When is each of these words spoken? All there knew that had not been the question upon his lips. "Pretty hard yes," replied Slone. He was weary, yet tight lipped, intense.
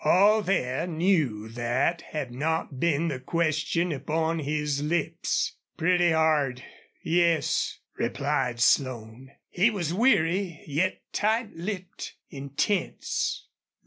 All 0.03 0.41
there 0.41 0.87
knew 0.87 1.47
that 1.49 2.01
had 2.01 2.31
not 2.31 2.79
been 2.79 3.07
the 3.09 3.19
question 3.19 3.91
upon 3.91 4.39
his 4.39 4.81
lips. 4.81 5.57
"Pretty 5.77 6.09
hard 6.09 6.63
yes," 7.03 7.77
replied 7.97 8.59
Slone. 8.59 9.29
He 9.47 9.69
was 9.69 9.93
weary, 9.93 10.63
yet 10.65 11.01
tight 11.13 11.51
lipped, 11.55 12.15
intense. 12.31 13.45